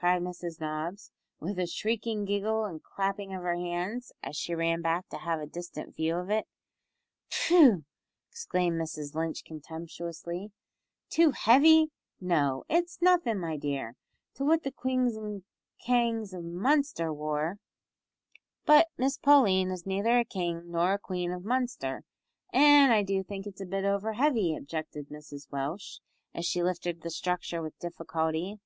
[0.00, 4.80] cried Mrs Nobbs, with a shrieking giggle and clapping of her hands, as she ran
[4.80, 6.46] back to have a distant view of it.
[7.32, 7.84] "Pooh!"
[8.30, 10.52] exclaimed Mrs Lynch contemptuously,
[11.10, 11.90] "too heavy?
[12.20, 13.96] No, it's nothin', my dear,
[14.34, 15.42] to what the kings an'
[15.84, 17.58] quanes of Munster wore."
[18.64, 22.04] "But Miss Pauline is neither a king nor a queen of Munster,
[22.52, 25.98] an' I do think it's a bit over heavy," objected Mrs Welsh,
[26.36, 28.60] as she lifted the structure with difficulty.